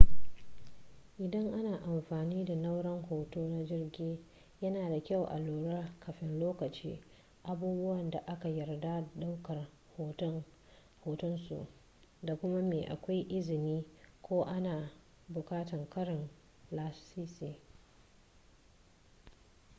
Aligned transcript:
idan 1.23 1.47
ana 1.59 1.73
amfani 1.91 2.45
da 2.45 2.55
nau'rar 2.61 3.01
hoto 3.09 3.41
na 3.47 3.63
jirgi 3.63 4.19
yana 4.61 4.89
da 4.89 4.99
kyua 5.01 5.27
a 5.29 5.39
lura 5.39 5.93
kafin 5.99 6.39
lokaci 6.39 7.01
abubuwan 7.43 8.11
da 8.11 8.19
aka 8.27 8.49
yarda 8.49 8.79
da 8.79 9.05
daukar 9.15 9.67
hoton 11.03 11.37
su 11.37 11.67
da 12.23 12.35
kuma 12.35 12.61
me 12.61 12.85
akwai 12.85 13.21
izini 13.29 13.85
ko 14.21 14.43
ana 14.43 14.91
bukatan 15.29 15.89
karin 15.89 16.27
lasisi 16.71 17.59